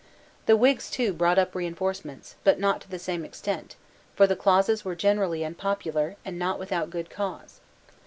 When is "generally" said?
4.95-5.45